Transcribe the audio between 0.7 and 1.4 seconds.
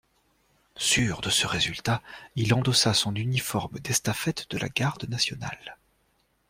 Sûr de